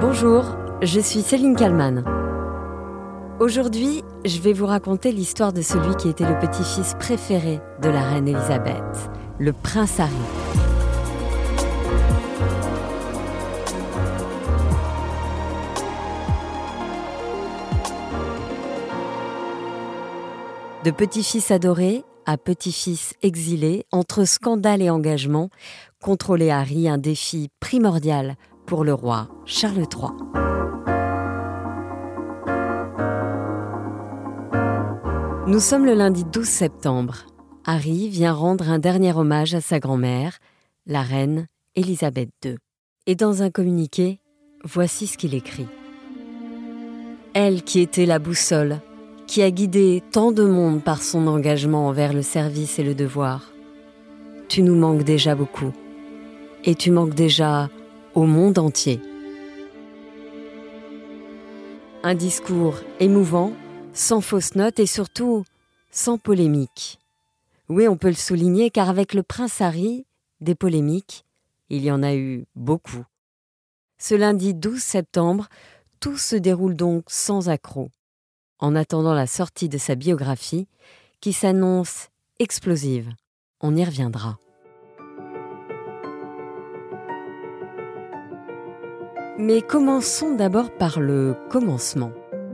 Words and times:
Bonjour, 0.00 0.56
je 0.80 1.00
suis 1.00 1.22
Céline 1.22 1.56
Kalman. 1.56 2.04
Aujourd'hui, 3.40 4.04
je 4.24 4.38
vais 4.38 4.52
vous 4.52 4.66
raconter 4.66 5.10
l'histoire 5.10 5.52
de 5.52 5.60
celui 5.60 5.96
qui 5.96 6.08
était 6.08 6.24
le 6.24 6.38
petit-fils 6.38 6.94
préféré 7.00 7.58
de 7.82 7.88
la 7.88 8.08
reine 8.08 8.28
Elisabeth, 8.28 9.10
le 9.40 9.52
prince 9.52 9.98
Harry. 9.98 10.14
De 20.84 20.92
petit-fils 20.92 21.50
adoré 21.50 22.04
à 22.24 22.36
petit-fils 22.36 23.14
exilé, 23.22 23.84
entre 23.90 24.24
scandale 24.24 24.80
et 24.80 24.90
engagement, 24.90 25.50
contrôler 26.00 26.50
Harry 26.50 26.88
un 26.88 26.98
défi 26.98 27.48
primordial 27.58 28.36
pour 28.68 28.84
le 28.84 28.92
roi 28.92 29.28
Charles 29.46 29.86
III. 29.90 30.10
Nous 35.46 35.58
sommes 35.58 35.86
le 35.86 35.94
lundi 35.94 36.24
12 36.24 36.46
septembre. 36.46 37.24
Harry 37.64 38.10
vient 38.10 38.34
rendre 38.34 38.68
un 38.68 38.78
dernier 38.78 39.14
hommage 39.14 39.54
à 39.54 39.62
sa 39.62 39.80
grand-mère, 39.80 40.38
la 40.86 41.00
reine 41.00 41.46
Élisabeth 41.76 42.28
II. 42.44 42.56
Et 43.06 43.14
dans 43.14 43.42
un 43.42 43.50
communiqué, 43.50 44.20
voici 44.64 45.06
ce 45.06 45.16
qu'il 45.16 45.34
écrit. 45.34 45.66
Elle 47.32 47.62
qui 47.62 47.80
était 47.80 48.04
la 48.04 48.18
boussole, 48.18 48.80
qui 49.26 49.40
a 49.42 49.50
guidé 49.50 50.02
tant 50.12 50.30
de 50.30 50.44
monde 50.44 50.84
par 50.84 51.02
son 51.02 51.26
engagement 51.26 51.86
envers 51.86 52.12
le 52.12 52.22
service 52.22 52.78
et 52.78 52.84
le 52.84 52.94
devoir. 52.94 53.50
Tu 54.48 54.62
nous 54.62 54.76
manques 54.76 55.04
déjà 55.04 55.34
beaucoup. 55.34 55.72
Et 56.64 56.74
tu 56.74 56.90
manques 56.90 57.14
déjà 57.14 57.70
au 58.18 58.24
monde 58.24 58.58
entier. 58.58 59.00
Un 62.02 62.14
discours 62.14 62.80
émouvant, 62.98 63.52
sans 63.92 64.20
fausses 64.20 64.56
notes 64.56 64.80
et 64.80 64.86
surtout 64.86 65.44
sans 65.92 66.18
polémique. 66.18 66.98
Oui, 67.68 67.86
on 67.86 67.96
peut 67.96 68.08
le 68.08 68.14
souligner 68.14 68.70
car 68.70 68.88
avec 68.88 69.14
le 69.14 69.22
prince 69.22 69.60
Harry, 69.60 70.04
des 70.40 70.56
polémiques, 70.56 71.24
il 71.70 71.84
y 71.84 71.92
en 71.92 72.02
a 72.02 72.16
eu 72.16 72.46
beaucoup. 72.56 73.04
Ce 73.98 74.16
lundi 74.16 74.52
12 74.52 74.80
septembre, 74.80 75.48
tout 76.00 76.16
se 76.16 76.34
déroule 76.34 76.74
donc 76.74 77.04
sans 77.06 77.48
accroc 77.48 77.90
en 78.58 78.74
attendant 78.74 79.14
la 79.14 79.28
sortie 79.28 79.68
de 79.68 79.78
sa 79.78 79.94
biographie, 79.94 80.66
qui 81.20 81.32
s'annonce 81.32 82.08
explosive. 82.40 83.08
On 83.60 83.76
y 83.76 83.84
reviendra. 83.84 84.36
Mais 89.40 89.62
commençons 89.62 90.34
d'abord 90.34 90.72
par 90.72 90.98
le 90.98 91.36
commencement. 91.48 92.10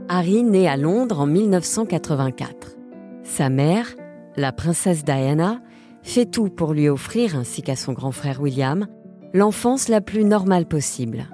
Harry 0.07 0.43
naît 0.43 0.67
à 0.67 0.77
Londres 0.77 1.19
en 1.19 1.25
1984. 1.25 2.77
Sa 3.23 3.49
mère, 3.49 3.87
la 4.35 4.51
princesse 4.51 5.03
Diana, 5.03 5.61
fait 6.03 6.27
tout 6.27 6.49
pour 6.49 6.75
lui 6.75 6.87
offrir, 6.87 7.35
ainsi 7.35 7.63
qu'à 7.63 7.75
son 7.75 7.93
grand 7.93 8.11
frère 8.11 8.39
William, 8.39 8.85
l'enfance 9.33 9.87
la 9.87 9.99
plus 9.99 10.23
normale 10.23 10.67
possible. 10.67 11.27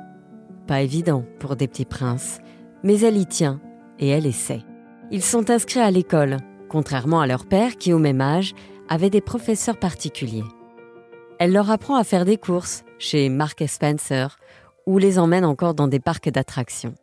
Pas 0.67 0.83
évident 0.83 1.25
pour 1.39 1.58
des 1.58 1.67
petits 1.67 1.83
princes, 1.83 2.39
mais 2.83 3.02
elle 3.02 3.17
y 3.17 3.25
tient 3.25 3.59
et 3.99 4.08
elle 4.08 4.25
essaie. 4.25 4.61
Ils 5.11 5.21
sont 5.21 5.49
inscrits 5.49 5.81
à 5.81 5.91
l'école, 5.91 6.38
contrairement 6.69 7.19
à 7.19 7.27
leur 7.27 7.45
père 7.45 7.75
qui, 7.75 7.91
au 7.91 7.99
même 7.99 8.21
âge, 8.21 8.53
avait 8.88 9.09
des 9.09 9.19
professeurs 9.19 9.77
particuliers. 9.77 10.45
Elle 11.39 11.52
leur 11.52 11.69
apprend 11.69 11.95
à 11.95 12.05
faire 12.05 12.23
des 12.23 12.38
courses 12.38 12.86
chez 12.99 13.27
Mark 13.27 13.61
Spencer 13.67 14.38
ou 14.85 14.97
les 14.97 15.19
emmène 15.19 15.45
encore 15.45 15.73
dans 15.73 15.87
des 15.87 15.99
parcs 15.99 16.29
d'attractions. 16.29 16.95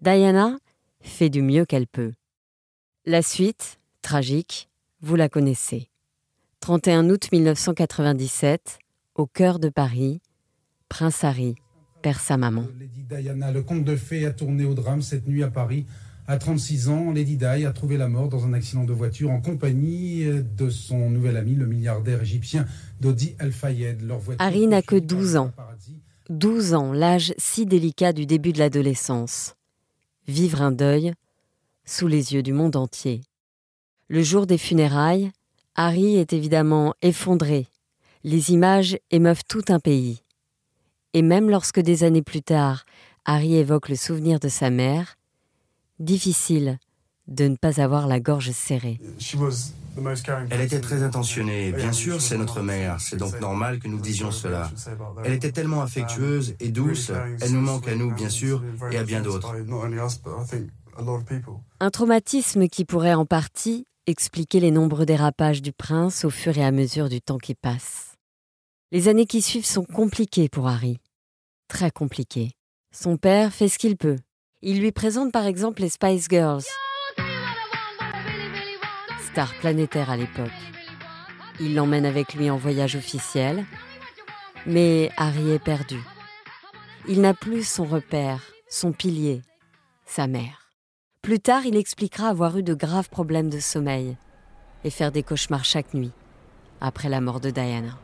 Diana 0.00 0.56
fait 1.00 1.30
du 1.30 1.42
mieux 1.42 1.64
qu'elle 1.64 1.86
peut. 1.86 2.12
La 3.06 3.22
suite, 3.22 3.78
tragique, 4.02 4.68
vous 5.00 5.16
la 5.16 5.28
connaissez. 5.28 5.88
31 6.60 7.10
août 7.10 7.28
1997, 7.30 8.78
au 9.14 9.26
cœur 9.26 9.58
de 9.58 9.68
Paris, 9.68 10.20
Prince 10.88 11.24
Harry 11.24 11.56
perd 12.02 12.20
sa 12.20 12.36
maman. 12.36 12.66
Lady 12.78 13.02
Diana, 13.02 13.50
le 13.50 13.62
conte 13.62 13.84
de 13.84 13.96
fées 13.96 14.26
a 14.26 14.30
tourné 14.30 14.64
au 14.64 14.74
drame 14.74 15.02
cette 15.02 15.26
nuit 15.26 15.42
à 15.42 15.50
Paris. 15.50 15.86
À 16.26 16.38
36 16.38 16.88
ans, 16.88 17.12
Lady 17.12 17.36
Di 17.36 17.44
a 17.44 17.72
trouvé 17.72 17.98
la 17.98 18.08
mort 18.08 18.30
dans 18.30 18.46
un 18.46 18.54
accident 18.54 18.84
de 18.84 18.94
voiture 18.94 19.30
en 19.30 19.42
compagnie 19.42 20.24
de 20.56 20.70
son 20.70 21.10
nouvel 21.10 21.36
ami, 21.36 21.54
le 21.54 21.66
milliardaire 21.66 22.22
égyptien 22.22 22.64
Dodi 23.00 23.36
El 23.38 23.52
Fayed. 23.52 24.02
Harry 24.38 24.66
n'a 24.66 24.80
que 24.80 24.96
12 24.96 25.36
ans. 25.36 25.52
12 26.30 26.72
ans, 26.72 26.92
l'âge 26.92 27.34
si 27.36 27.66
délicat 27.66 28.14
du 28.14 28.24
début 28.24 28.54
de 28.54 28.58
l'adolescence. 28.58 29.56
Vivre 30.26 30.62
un 30.62 30.72
deuil 30.72 31.12
sous 31.84 32.06
les 32.06 32.32
yeux 32.32 32.42
du 32.42 32.54
monde 32.54 32.76
entier. 32.76 33.20
Le 34.08 34.22
jour 34.22 34.46
des 34.46 34.56
funérailles, 34.56 35.30
Harry 35.74 36.16
est 36.16 36.32
évidemment 36.32 36.94
effondré. 37.02 37.66
Les 38.22 38.52
images 38.52 38.98
émeuvent 39.10 39.44
tout 39.46 39.64
un 39.68 39.80
pays. 39.80 40.22
Et 41.12 41.20
même 41.20 41.50
lorsque 41.50 41.80
des 41.80 42.04
années 42.04 42.22
plus 42.22 42.42
tard, 42.42 42.86
Harry 43.26 43.56
évoque 43.56 43.90
le 43.90 43.96
souvenir 43.96 44.40
de 44.40 44.48
sa 44.48 44.70
mère, 44.70 45.16
difficile 45.98 46.78
de 47.26 47.48
ne 47.48 47.56
pas 47.56 47.80
avoir 47.80 48.06
la 48.06 48.20
gorge 48.20 48.50
serrée. 48.50 49.00
Elle 50.50 50.60
était 50.60 50.80
très 50.80 51.02
intentionnée. 51.02 51.72
Bien 51.72 51.92
sûr, 51.92 52.20
c'est 52.20 52.36
notre 52.36 52.62
mère. 52.62 53.00
C'est 53.00 53.16
donc 53.16 53.40
normal 53.40 53.78
que 53.78 53.88
nous 53.88 54.00
disions 54.00 54.30
cela. 54.30 54.70
Elle 55.24 55.32
était 55.32 55.52
tellement 55.52 55.82
affectueuse 55.82 56.54
et 56.60 56.68
douce. 56.68 57.12
Elle 57.40 57.52
nous 57.52 57.60
manque 57.60 57.88
à 57.88 57.94
nous, 57.94 58.12
bien 58.12 58.28
sûr, 58.28 58.62
et 58.90 58.98
à 58.98 59.04
bien 59.04 59.22
d'autres. 59.22 59.54
Un 61.80 61.90
traumatisme 61.90 62.68
qui 62.68 62.84
pourrait 62.84 63.14
en 63.14 63.26
partie 63.26 63.86
expliquer 64.06 64.60
les 64.60 64.70
nombreux 64.70 65.06
dérapages 65.06 65.62
du 65.62 65.72
prince 65.72 66.24
au 66.24 66.30
fur 66.30 66.58
et 66.58 66.64
à 66.64 66.72
mesure 66.72 67.08
du 67.08 67.22
temps 67.22 67.38
qui 67.38 67.54
passe. 67.54 68.16
Les 68.92 69.08
années 69.08 69.26
qui 69.26 69.40
suivent 69.40 69.64
sont 69.64 69.84
compliquées 69.84 70.48
pour 70.48 70.68
Harry 70.68 70.98
très 71.74 71.90
compliqué. 71.90 72.52
Son 72.92 73.16
père 73.16 73.52
fait 73.52 73.68
ce 73.68 73.78
qu'il 73.78 73.96
peut. 73.96 74.18
Il 74.62 74.80
lui 74.80 74.92
présente 74.92 75.32
par 75.32 75.44
exemple 75.44 75.82
les 75.82 75.88
Spice 75.88 76.28
Girls, 76.30 76.62
planétaire 79.60 80.10
à 80.10 80.16
l'époque. 80.16 80.50
Il 81.60 81.74
l'emmène 81.74 82.06
avec 82.06 82.34
lui 82.34 82.50
en 82.50 82.56
voyage 82.56 82.96
officiel, 82.96 83.64
mais 84.66 85.10
Harry 85.16 85.50
est 85.50 85.62
perdu. 85.62 85.98
Il 87.08 87.20
n'a 87.20 87.34
plus 87.34 87.66
son 87.66 87.84
repère, 87.84 88.40
son 88.68 88.92
pilier, 88.92 89.42
sa 90.06 90.26
mère. 90.26 90.70
Plus 91.22 91.40
tard, 91.40 91.66
il 91.66 91.76
expliquera 91.76 92.28
avoir 92.28 92.56
eu 92.58 92.62
de 92.62 92.74
graves 92.74 93.08
problèmes 93.08 93.50
de 93.50 93.60
sommeil 93.60 94.16
et 94.84 94.90
faire 94.90 95.12
des 95.12 95.22
cauchemars 95.22 95.64
chaque 95.64 95.94
nuit, 95.94 96.12
après 96.80 97.08
la 97.08 97.20
mort 97.20 97.40
de 97.40 97.50
Diana. 97.50 97.98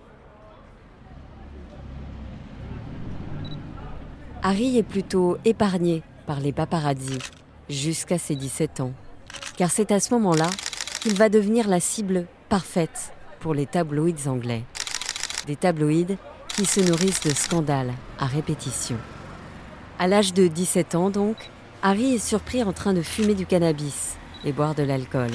Harry 4.43 4.79
est 4.79 4.83
plutôt 4.83 5.37
épargné 5.45 6.03
par 6.27 6.41
les 6.41 6.53
paparazzi 6.53 7.19
jusqu'à 7.69 8.19
ses 8.19 8.37
17 8.37 8.81
ans, 8.81 8.93
car 9.57 9.71
c'est 9.71 9.93
à 9.93 10.01
ce 10.01 10.15
moment-là 10.15 10.49
qu'il 11.01 11.15
va 11.15 11.29
devenir 11.31 11.67
la 11.67 11.81
cible 11.81 12.27
parfaite 12.49 13.13
pour 13.41 13.55
les 13.55 13.67
tabloïds 13.67 14.29
anglais. 14.29 14.65
Des 15.47 15.57
tabloïds 15.57 16.19
qui 16.49 16.67
se 16.67 16.81
nourrissent 16.81 17.23
de 17.23 17.35
scandales 17.35 17.95
à 18.19 18.27
répétition. 18.27 18.99
À 19.99 20.07
l'âge 20.07 20.35
de 20.35 20.47
17 20.47 20.95
ans 20.95 21.11
donc, 21.11 21.37
Harry 21.83 22.15
est 22.15 22.19
surpris 22.19 22.63
en 22.63 22.73
train 22.73 22.93
de 22.93 23.01
fumer 23.01 23.35
du 23.35 23.47
cannabis 23.47 24.17
et 24.45 24.53
boire 24.53 24.75
de 24.75 24.83
l'alcool. 24.83 25.31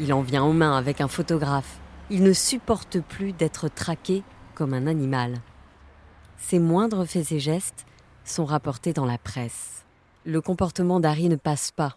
Il 0.00 0.12
en 0.14 0.22
vient 0.22 0.44
aux 0.44 0.54
mains 0.54 0.76
avec 0.76 1.02
un 1.02 1.08
photographe. 1.08 1.78
Il 2.08 2.22
ne 2.22 2.32
supporte 2.32 3.00
plus 3.00 3.32
d'être 3.32 3.68
traqué 3.68 4.22
comme 4.54 4.72
un 4.72 4.86
animal. 4.86 5.34
Ses 6.38 6.58
moindres 6.58 7.06
faits 7.06 7.32
et 7.32 7.40
gestes 7.40 7.84
sont 8.24 8.46
rapportés 8.46 8.94
dans 8.94 9.06
la 9.06 9.18
presse. 9.18 9.84
Le 10.24 10.40
comportement 10.40 11.00
d'Harry 11.00 11.28
ne 11.28 11.36
passe 11.36 11.70
pas. 11.70 11.96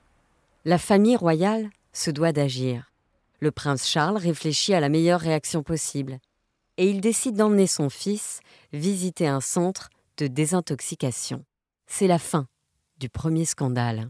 La 0.66 0.78
famille 0.78 1.16
royale 1.16 1.70
se 1.94 2.12
doit 2.12 2.32
d'agir. 2.32 2.92
Le 3.40 3.52
prince 3.52 3.88
Charles 3.88 4.18
réfléchit 4.18 4.74
à 4.74 4.80
la 4.80 4.90
meilleure 4.90 5.22
réaction 5.22 5.64
possible 5.64 6.20
et 6.78 6.90
il 6.90 7.02
décide 7.02 7.36
d'emmener 7.36 7.68
son 7.68 7.90
fils 7.90 8.40
visiter 8.74 9.28
un 9.28 9.42
centre 9.42 9.90
de 10.18 10.28
désintoxication. 10.28 11.44
C'est 11.88 12.08
la 12.08 12.20
fin 12.20 12.48
du 13.00 13.10
premier 13.10 13.46
scandale. 13.46 14.10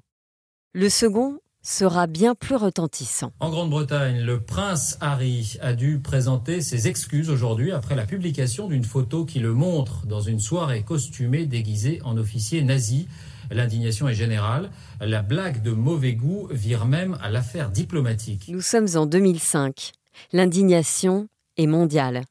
Le 0.73 0.89
second 0.89 1.39
sera 1.61 2.07
bien 2.07 2.35
plus 2.35 2.55
retentissant. 2.55 3.31
En 3.39 3.49
Grande-Bretagne, 3.49 4.21
le 4.21 4.39
prince 4.39 4.97
Harry 5.01 5.57
a 5.61 5.73
dû 5.73 5.99
présenter 5.99 6.61
ses 6.61 6.87
excuses 6.87 7.29
aujourd'hui 7.29 7.71
après 7.71 7.95
la 7.95 8.05
publication 8.05 8.67
d'une 8.67 8.83
photo 8.83 9.25
qui 9.25 9.39
le 9.39 9.53
montre 9.53 10.05
dans 10.05 10.21
une 10.21 10.39
soirée 10.39 10.83
costumée 10.83 11.45
déguisé 11.45 12.01
en 12.03 12.17
officier 12.17 12.63
nazi. 12.63 13.07
L'indignation 13.51 14.07
est 14.07 14.13
générale. 14.13 14.69
La 15.01 15.21
blague 15.21 15.61
de 15.61 15.71
mauvais 15.71 16.13
goût 16.13 16.47
vire 16.51 16.85
même 16.85 17.17
à 17.21 17.29
l'affaire 17.29 17.69
diplomatique. 17.69 18.45
Nous 18.49 18.61
sommes 18.61 18.87
en 18.95 19.05
2005. 19.05 19.91
L'indignation 20.33 21.27
est 21.57 21.67
mondiale. 21.67 22.23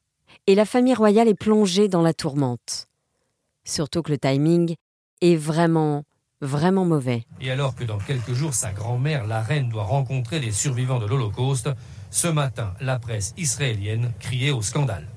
Et 0.47 0.55
la 0.55 0.65
famille 0.65 0.93
royale 0.93 1.27
est 1.27 1.39
plongée 1.39 1.87
dans 1.87 2.01
la 2.01 2.13
tourmente. 2.13 2.87
Surtout 3.63 4.01
que 4.01 4.11
le 4.11 4.17
timing 4.17 4.75
est 5.21 5.35
vraiment, 5.35 6.03
vraiment 6.41 6.85
mauvais. 6.85 7.25
Et 7.41 7.51
alors 7.51 7.75
que 7.75 7.83
dans 7.83 7.97
quelques 7.97 8.33
jours, 8.33 8.53
sa 8.53 8.71
grand-mère, 8.71 9.27
la 9.27 9.41
reine, 9.41 9.69
doit 9.69 9.83
rencontrer 9.83 10.39
les 10.39 10.51
survivants 10.51 10.99
de 10.99 11.05
l'Holocauste, 11.05 11.69
ce 12.09 12.27
matin, 12.27 12.73
la 12.81 12.97
presse 12.97 13.33
israélienne 13.37 14.11
criait 14.19 14.51
au 14.51 14.61
scandale. 14.61 15.07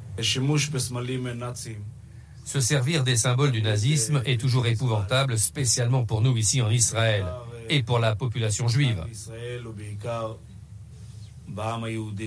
Se 2.44 2.61
servir 2.61 3.05
des 3.05 3.17
symboles 3.17 3.53
du 3.53 3.62
nazisme 3.62 4.23
est 4.27 4.41
toujours 4.41 4.67
épouvantable, 4.67 5.39
spécialement 5.39 6.05
pour 6.05 6.21
nous 6.21 6.37
ici 6.37 6.61
en 6.61 6.71
Israël 6.71 7.25
et 7.69 7.83
pour 7.83 7.99
la 7.99 8.17
population 8.17 8.69
juive. 8.69 9.05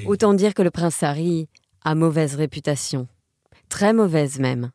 Autant 0.05 0.33
dire 0.33 0.53
que 0.53 0.61
le 0.61 0.71
prince 0.71 1.03
Harry 1.03 1.47
a 1.83 1.95
mauvaise 1.95 2.35
réputation, 2.35 3.07
très 3.69 3.93
mauvaise 3.93 4.39
même. 4.39 4.71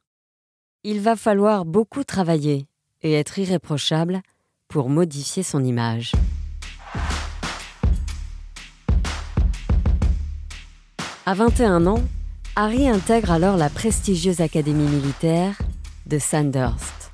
Il 0.85 1.01
va 1.01 1.17
falloir 1.17 1.65
beaucoup 1.65 2.05
travailler 2.05 2.67
et 3.03 3.13
être 3.13 3.39
irréprochable 3.39 4.21
pour 4.69 4.89
modifier 4.89 5.43
son 5.43 5.65
image. 5.65 6.13
À 11.27 11.35
21 11.35 11.87
ans, 11.87 12.03
Harry 12.63 12.89
intègre 12.89 13.31
alors 13.31 13.57
la 13.57 13.71
prestigieuse 13.71 14.43
académie 14.43 14.87
militaire 14.87 15.57
de 16.05 16.19
Sandhurst. 16.19 17.11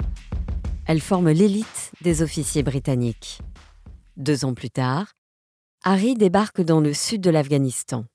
Elle 0.87 1.00
forme 1.00 1.31
l'élite 1.31 1.93
des 2.00 2.20
officiers 2.20 2.64
britanniques. 2.64 3.38
Deux 4.16 4.44
ans 4.44 4.54
plus 4.54 4.70
tard, 4.70 5.12
Harry 5.84 6.14
débarque 6.14 6.62
dans 6.62 6.81
le 6.81 6.93
sud 6.93 7.20
de 7.20 7.31
l'Afghanistan. 7.31 8.06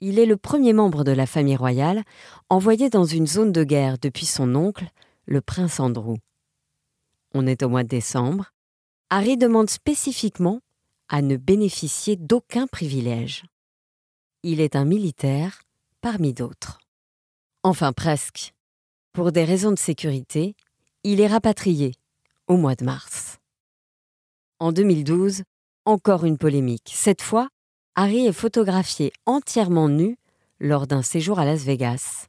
Il 0.00 0.18
est 0.18 0.26
le 0.26 0.36
premier 0.36 0.72
membre 0.72 1.04
de 1.04 1.12
la 1.12 1.26
famille 1.26 1.54
royale 1.54 2.02
envoyé 2.48 2.90
dans 2.90 3.04
une 3.04 3.28
zone 3.28 3.52
de 3.52 3.62
guerre 3.62 3.98
depuis 3.98 4.26
son 4.26 4.56
oncle, 4.56 4.90
le 5.26 5.40
prince 5.40 5.78
Andrew. 5.78 6.16
On 7.32 7.46
est 7.46 7.62
au 7.62 7.68
mois 7.68 7.84
de 7.84 7.88
décembre. 7.88 8.50
Harry 9.08 9.36
demande 9.36 9.70
spécifiquement 9.70 10.58
à 11.08 11.22
ne 11.22 11.36
bénéficier 11.36 12.16
d'aucun 12.16 12.66
privilège. 12.66 13.44
Il 14.42 14.60
est 14.60 14.74
un 14.74 14.84
militaire 14.84 15.60
parmi 16.00 16.32
d'autres. 16.32 16.78
Enfin 17.62 17.92
presque. 17.92 18.54
Pour 19.12 19.32
des 19.32 19.44
raisons 19.44 19.70
de 19.70 19.78
sécurité, 19.78 20.54
il 21.04 21.20
est 21.20 21.26
rapatrié 21.26 21.92
au 22.46 22.56
mois 22.56 22.74
de 22.74 22.84
mars. 22.84 23.38
En 24.58 24.72
2012, 24.72 25.42
encore 25.84 26.24
une 26.24 26.38
polémique. 26.38 26.92
Cette 26.94 27.22
fois, 27.22 27.48
Harry 27.94 28.26
est 28.26 28.32
photographié 28.32 29.12
entièrement 29.26 29.88
nu 29.88 30.16
lors 30.58 30.86
d'un 30.86 31.02
séjour 31.02 31.38
à 31.38 31.44
Las 31.44 31.62
Vegas. 31.62 32.28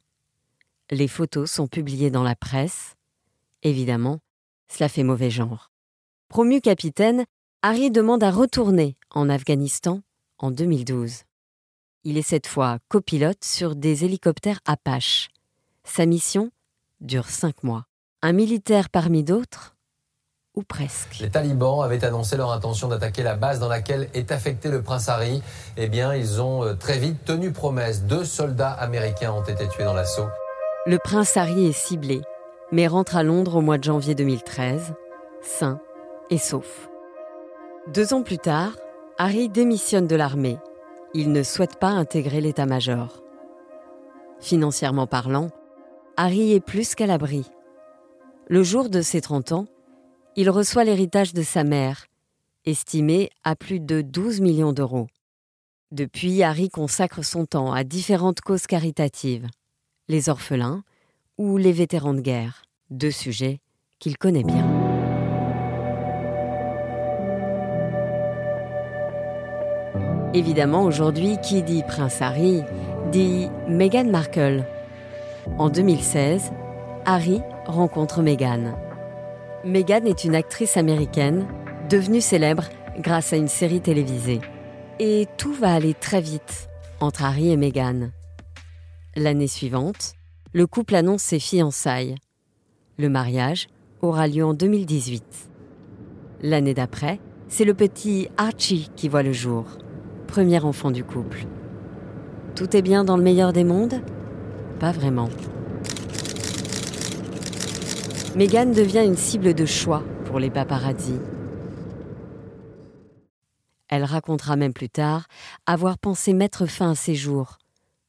Les 0.90 1.08
photos 1.08 1.50
sont 1.50 1.68
publiées 1.68 2.12
dans 2.12 2.24
la 2.24 2.36
presse. 2.36 2.96
Évidemment, 3.64 4.20
cela 4.70 4.90
fait 4.90 5.04
mauvais 5.04 5.30
genre. 5.30 5.72
Promu 6.28 6.62
capitaine, 6.62 7.26
Harry 7.62 7.92
demande 7.92 8.24
à 8.24 8.32
retourner 8.32 8.96
en 9.12 9.30
Afghanistan 9.30 10.02
en 10.40 10.52
2012. 10.52 11.24
Il 12.04 12.18
est 12.18 12.24
cette 12.24 12.48
fois 12.48 12.80
copilote 12.88 13.46
sur 13.46 13.76
des 13.76 14.06
hélicoptères 14.06 14.60
Apache. 14.66 15.30
Sa 15.84 16.08
mission 16.08 16.50
dure 17.00 17.30
cinq 17.30 17.64
mois. 17.64 17.86
Un 18.24 18.32
militaire 18.32 18.90
parmi 18.90 19.24
d'autres 19.24 19.76
ou 20.56 20.64
presque. 20.64 21.20
Les 21.20 21.30
talibans 21.30 21.82
avaient 21.84 22.04
annoncé 22.04 22.38
leur 22.38 22.52
intention 22.52 22.88
d'attaquer 22.88 23.22
la 23.22 23.36
base 23.36 23.60
dans 23.60 23.68
laquelle 23.68 24.10
est 24.16 24.32
affecté 24.32 24.70
le 24.70 24.82
prince 24.82 25.10
Harry. 25.10 25.44
Eh 25.78 25.88
bien, 25.90 26.16
ils 26.16 26.42
ont 26.42 26.64
euh, 26.64 26.74
très 26.74 26.98
vite 26.98 27.24
tenu 27.24 27.52
promesse. 27.52 28.02
Deux 28.04 28.26
soldats 28.26 28.72
américains 28.72 29.34
ont 29.34 29.44
été 29.44 29.68
tués 29.68 29.84
dans 29.84 29.94
l'assaut. 29.94 30.28
Le 30.88 30.98
prince 30.98 31.38
Harry 31.38 31.68
est 31.68 31.72
ciblé, 31.72 32.22
mais 32.72 32.88
rentre 32.88 33.16
à 33.16 33.22
Londres 33.22 33.58
au 33.58 33.62
mois 33.62 33.78
de 33.78 33.84
janvier 33.84 34.16
2013, 34.16 34.96
sain 35.44 35.80
et 36.32 36.40
sauf. 36.40 36.90
Deux 37.94 38.16
ans 38.16 38.24
plus 38.24 38.40
tard, 38.40 38.72
Harry 39.20 39.50
démissionne 39.50 40.08
de 40.08 40.16
l'armée 40.16 40.58
il 41.14 41.32
ne 41.32 41.44
souhaite 41.44 41.80
pas 41.80 41.90
intégrer 41.90 42.42
l'état-major. 42.42 43.22
Financièrement 44.40 45.08
parlant, 45.08 45.50
Harry 46.18 46.54
est 46.54 46.66
plus 46.66 46.96
qu'à 46.96 47.06
l'abri. 47.06 47.46
Le 48.48 48.64
jour 48.64 48.90
de 48.90 49.02
ses 49.02 49.22
30 49.22 49.52
ans, 49.52 49.66
il 50.36 50.50
reçoit 50.50 50.84
l'héritage 50.84 51.34
de 51.34 51.44
sa 51.44 51.64
mère, 51.64 52.06
estimé 52.66 53.30
à 53.44 53.56
plus 53.56 53.80
de 53.80 54.02
12 54.02 54.42
millions 54.42 54.74
d'euros. 54.74 55.08
Depuis, 55.92 56.42
Harry 56.42 56.70
consacre 56.70 57.24
son 57.24 57.46
temps 57.46 57.74
à 57.74 57.84
différentes 57.84 58.42
causes 58.42 58.68
caritatives, 58.68 59.48
les 60.08 60.30
orphelins 60.30 60.84
ou 61.38 61.58
les 61.58 61.74
vétérans 61.74 62.14
de 62.14 62.22
guerre, 62.22 62.62
deux 62.90 63.12
sujets 63.12 63.60
qu'il 64.00 64.18
connaît 64.18 64.44
bien. 64.44 64.81
Évidemment, 70.34 70.86
aujourd'hui, 70.86 71.38
qui 71.44 71.62
dit 71.62 71.84
Prince 71.86 72.22
Harry 72.22 72.62
dit 73.12 73.50
Meghan 73.68 74.06
Markle. 74.06 74.66
En 75.58 75.70
2016, 75.70 76.52
Harry 77.06 77.42
rencontre 77.66 78.22
Meghan. 78.22 78.78
Meghan 79.66 80.06
est 80.06 80.24
une 80.24 80.36
actrice 80.36 80.78
américaine 80.78 81.48
devenue 81.90 82.22
célèbre 82.22 82.64
grâce 83.00 83.34
à 83.34 83.36
une 83.36 83.50
série 83.50 83.82
télévisée. 83.82 84.40
Et 85.00 85.28
tout 85.38 85.54
va 85.54 85.74
aller 85.74 85.94
très 85.94 86.22
vite 86.22 86.70
entre 87.02 87.26
Harry 87.26 87.52
et 87.52 87.58
Meghan. 87.58 88.12
L'année 89.18 89.48
suivante, 89.48 90.14
le 90.54 90.66
couple 90.66 90.96
annonce 90.96 91.24
ses 91.24 91.40
fiançailles. 91.40 92.16
Le 92.98 93.10
mariage 93.10 93.68
aura 94.02 94.30
lieu 94.30 94.46
en 94.46 94.54
2018. 94.54 95.24
L'année 96.42 96.74
d'après, 96.74 97.20
c'est 97.50 97.66
le 97.66 97.74
petit 97.74 98.30
Archie 98.38 98.90
qui 98.96 99.10
voit 99.10 99.24
le 99.24 99.34
jour 99.34 99.66
premier 100.32 100.64
enfant 100.64 100.92
du 100.92 101.04
couple. 101.04 101.46
Tout 102.56 102.78
est 102.78 102.82
bien 102.82 103.04
dans 103.04 103.18
le 103.18 103.24
meilleur 103.24 103.52
des 103.52 103.66
mondes? 103.66 104.02
Pas 104.80 104.94
vraiment. 104.94 105.28
Meghan 108.38 108.68
devient 108.68 109.04
une 109.06 109.18
cible 109.18 109.54
de 109.54 109.66
choix 109.66 110.06
pour 110.24 110.40
les 110.40 110.50
paparazzi. 110.50 111.20
Elle 113.90 114.06
racontera 114.06 114.56
même 114.56 114.72
plus 114.72 114.90
tard 114.90 115.28
avoir 115.66 115.98
pensé 115.98 116.32
mettre 116.32 116.66
fin 116.66 116.92
à 116.92 116.96
ses 116.96 117.16
jours 117.16 117.58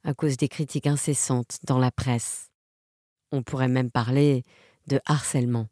à 0.04 0.14
cause 0.14 0.36
des 0.36 0.48
critiques 0.48 0.86
incessantes 0.86 1.58
dans 1.64 1.80
la 1.80 1.90
presse. 1.90 2.50
On 3.32 3.42
pourrait 3.42 3.66
même 3.66 3.90
parler 3.90 4.44
de 4.86 5.00
harcèlement. 5.06 5.66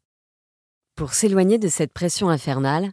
Pour 0.96 1.14
s'éloigner 1.14 1.58
de 1.58 1.68
cette 1.68 1.92
pression 1.92 2.28
infernale, 2.28 2.90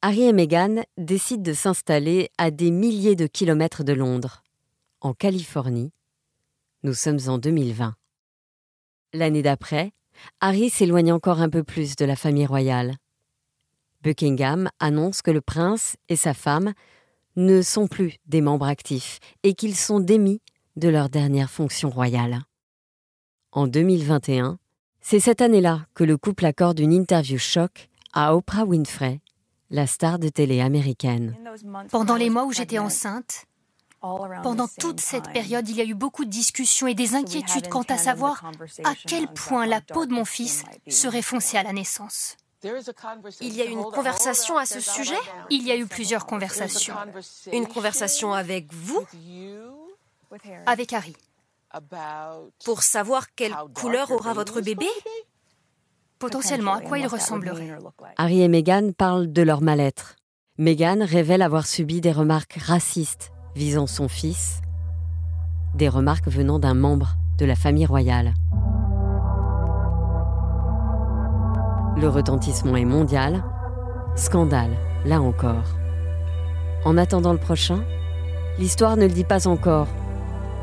Harry 0.00 0.22
et 0.22 0.32
Meghan 0.32 0.84
décident 0.96 1.42
de 1.42 1.52
s'installer 1.52 2.30
à 2.38 2.52
des 2.52 2.70
milliers 2.70 3.16
de 3.16 3.26
kilomètres 3.26 3.82
de 3.82 3.92
Londres, 3.92 4.44
en 5.00 5.12
Californie. 5.12 5.92
Nous 6.84 6.94
sommes 6.94 7.18
en 7.26 7.38
2020. 7.38 7.96
L'année 9.12 9.42
d'après, 9.42 9.92
Harry 10.40 10.70
s'éloigne 10.70 11.12
encore 11.12 11.40
un 11.40 11.50
peu 11.50 11.64
plus 11.64 11.96
de 11.96 12.04
la 12.04 12.14
famille 12.14 12.46
royale. 12.46 12.94
Buckingham 14.02 14.68
annonce 14.78 15.20
que 15.20 15.32
le 15.32 15.40
prince 15.40 15.96
et 16.08 16.14
sa 16.14 16.32
femme 16.32 16.74
ne 17.34 17.60
sont 17.60 17.88
plus 17.88 18.18
des 18.26 18.40
membres 18.40 18.68
actifs 18.68 19.18
et 19.42 19.54
qu'ils 19.54 19.74
sont 19.74 19.98
démis 19.98 20.40
de 20.76 20.88
leur 20.88 21.08
dernière 21.08 21.50
fonction 21.50 21.90
royale. 21.90 22.42
En 23.50 23.66
2021, 23.66 24.60
c'est 25.00 25.18
cette 25.18 25.40
année-là 25.40 25.86
que 25.94 26.04
le 26.04 26.16
couple 26.16 26.46
accorde 26.46 26.78
une 26.78 26.92
interview 26.92 27.38
choc 27.38 27.88
à 28.12 28.36
Oprah 28.36 28.64
Winfrey 28.64 29.20
la 29.70 29.86
star 29.86 30.18
de 30.18 30.28
télé 30.28 30.60
américaine. 30.60 31.36
Pendant 31.90 32.16
les 32.16 32.30
mois 32.30 32.44
où 32.44 32.52
j'étais 32.52 32.78
enceinte, 32.78 33.46
pendant 34.00 34.68
toute 34.68 35.00
cette 35.00 35.32
période, 35.32 35.68
il 35.68 35.76
y 35.76 35.80
a 35.80 35.84
eu 35.84 35.94
beaucoup 35.94 36.24
de 36.24 36.30
discussions 36.30 36.86
et 36.86 36.94
des 36.94 37.14
inquiétudes 37.14 37.68
quant 37.68 37.82
à 37.82 37.98
savoir 37.98 38.44
à 38.84 38.94
quel 38.94 39.26
point 39.28 39.66
la 39.66 39.80
peau 39.80 40.06
de 40.06 40.12
mon 40.12 40.24
fils 40.24 40.64
serait 40.88 41.22
foncée 41.22 41.56
à 41.56 41.62
la 41.62 41.72
naissance. 41.72 42.36
Il 43.40 43.54
y 43.54 43.62
a 43.62 43.66
eu 43.66 43.70
une 43.70 43.84
conversation 43.84 44.56
à 44.56 44.66
ce 44.66 44.80
sujet? 44.80 45.18
Il 45.50 45.64
y 45.64 45.70
a 45.70 45.76
eu 45.76 45.86
plusieurs 45.86 46.26
conversations. 46.26 46.94
Une 47.52 47.66
conversation 47.66 48.32
avec 48.32 48.72
vous 48.72 49.04
Avec 50.66 50.92
Harry. 50.92 51.14
Pour 52.64 52.82
savoir 52.82 53.34
quelle 53.34 53.54
couleur 53.74 54.10
aura 54.10 54.32
votre 54.32 54.60
bébé? 54.60 54.88
Potentiellement, 56.18 56.74
à 56.74 56.80
quoi 56.80 56.98
il 56.98 57.06
ressemblerait 57.06 57.78
Harry 58.16 58.42
et 58.42 58.48
Meghan 58.48 58.90
parlent 58.96 59.32
de 59.32 59.42
leur 59.42 59.62
mal-être. 59.62 60.16
Meghan 60.58 60.98
révèle 61.02 61.42
avoir 61.42 61.64
subi 61.64 62.00
des 62.00 62.10
remarques 62.10 62.58
racistes 62.60 63.30
visant 63.54 63.86
son 63.86 64.08
fils, 64.08 64.60
des 65.76 65.88
remarques 65.88 66.26
venant 66.26 66.58
d'un 66.58 66.74
membre 66.74 67.14
de 67.38 67.44
la 67.44 67.54
famille 67.54 67.86
royale. 67.86 68.34
Le 71.96 72.08
retentissement 72.08 72.76
est 72.76 72.84
mondial. 72.84 73.44
Scandale, 74.16 74.76
là 75.04 75.20
encore. 75.20 75.76
En 76.84 76.96
attendant 76.96 77.32
le 77.32 77.38
prochain, 77.38 77.84
l'histoire 78.58 78.96
ne 78.96 79.06
le 79.06 79.12
dit 79.12 79.22
pas 79.22 79.46
encore. 79.46 79.86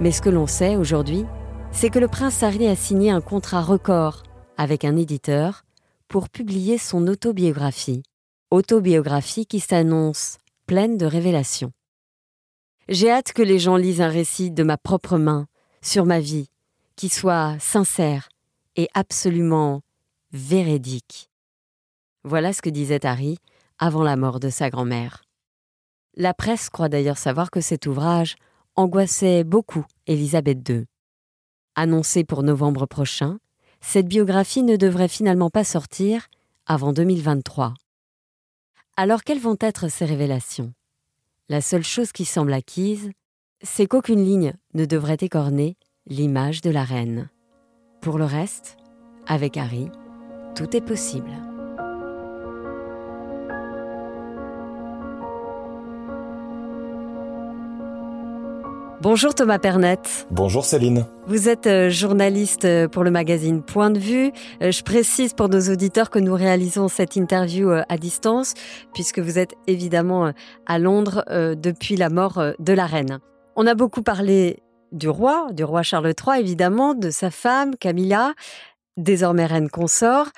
Mais 0.02 0.12
ce 0.12 0.22
que 0.22 0.30
l'on 0.30 0.48
sait 0.48 0.76
aujourd'hui, 0.76 1.26
c'est 1.72 1.90
que 1.90 2.00
le 2.00 2.10
prince 2.10 2.44
Harry 2.44 2.68
a 2.68 2.76
signé 2.76 3.10
un 3.10 3.22
contrat 3.22 3.62
record 3.62 4.24
avec 4.58 4.86
un 4.86 4.96
éditeur 4.96 5.64
pour 6.08 6.30
publier 6.30 6.78
son 6.78 7.08
autobiographie. 7.08 8.04
Autobiographie 8.52 9.46
qui 9.46 9.60
s'annonce 9.60 10.38
pleine 10.68 10.98
de 10.98 11.06
révélations. 11.06 11.72
J'ai 12.88 13.10
hâte 13.10 13.34
que 13.34 13.42
les 13.42 13.60
gens 13.60 13.78
lisent 13.78 14.02
un 14.02 14.10
récit 14.10 14.52
de 14.52 14.64
ma 14.64 14.78
propre 14.78 15.18
main 15.18 15.48
sur 15.82 16.06
ma 16.06 16.20
vie, 16.20 16.50
qui 16.96 17.10
soit 17.10 17.58
sincère 17.60 18.30
et 18.76 18.88
absolument 18.94 19.82
véridique. 20.32 21.30
Voilà 22.24 22.54
ce 22.54 22.62
que 22.62 22.70
disait 22.70 23.06
Harry 23.06 23.38
avant 23.80 24.04
la 24.04 24.16
mort 24.16 24.40
de 24.40 24.50
sa 24.50 24.70
grand-mère. 24.70 25.24
La 26.16 26.34
presse 26.34 26.70
croit 26.70 26.90
d'ailleurs 26.90 27.18
savoir 27.18 27.52
que 27.52 27.62
cet 27.62 27.88
ouvrage 27.88 28.36
angoissait 28.76 29.44
beaucoup 29.44 29.86
Élisabeth 30.08 30.68
II. 30.70 30.86
Annoncée 31.76 32.24
pour 32.24 32.44
novembre 32.44 32.86
prochain, 32.86 33.38
cette 33.88 34.08
biographie 34.08 34.64
ne 34.64 34.78
devrait 34.78 35.08
finalement 35.08 35.52
pas 35.52 35.64
sortir 35.64 36.28
avant 36.66 36.92
2023. 36.92 37.76
Alors 38.98 39.24
quelles 39.24 39.40
vont 39.40 39.58
être 39.60 39.90
ces 39.90 40.06
révélations? 40.06 40.74
La 41.50 41.62
seule 41.62 41.84
chose 41.84 42.12
qui 42.12 42.26
semble 42.26 42.52
acquise, 42.52 43.12
c'est 43.62 43.86
qu'aucune 43.86 44.26
ligne 44.26 44.54
ne 44.74 44.86
devrait 44.86 45.20
écorner 45.22 45.78
l'image 46.08 46.62
de 46.62 46.72
la 46.72 46.84
reine. 46.84 47.30
Pour 48.02 48.18
le 48.18 48.26
reste, 48.26 48.76
avec 49.28 49.56
Harry, 49.56 49.88
tout 50.56 50.76
est 50.76 50.86
possible. 50.86 51.32
Bonjour 59.06 59.36
Thomas 59.36 59.60
Pernette. 59.60 60.26
Bonjour 60.32 60.66
Céline. 60.66 61.06
Vous 61.28 61.48
êtes 61.48 61.68
euh, 61.68 61.92
journaliste 61.92 62.66
euh, 62.66 62.88
pour 62.88 63.04
le 63.04 63.12
magazine 63.12 63.62
Point 63.62 63.92
de 63.92 64.00
vue. 64.00 64.32
Euh, 64.64 64.72
je 64.72 64.82
précise 64.82 65.36
pour 65.36 65.48
nos 65.48 65.72
auditeurs 65.72 66.10
que 66.10 66.18
nous 66.18 66.34
réalisons 66.34 66.88
cette 66.88 67.16
interview 67.16 67.70
à 67.70 67.98
distance 68.00 68.56
puisque 68.96 69.20
vous 69.20 69.38
êtes 69.38 69.54
évidemment 69.68 70.32
à 70.66 70.80
Londres 70.80 71.24
depuis 71.30 71.98
la 71.98 72.10
mort 72.10 72.44
de 72.58 72.74
la 72.74 72.88
reine. 72.88 73.20
On 73.56 73.68
a 73.68 73.76
beaucoup 73.76 74.02
parlé 74.02 74.64
du 74.92 75.08
roi, 75.08 75.50
du 75.52 75.64
roi 75.64 75.84
Charles 75.84 76.12
III 76.20 76.40
évidemment, 76.40 76.96
de 76.96 77.12
sa 77.12 77.30
femme 77.30 77.76
Camilla 77.76 78.34
désormais 78.98 79.46
reine 79.46 79.70
consort. 79.70 80.30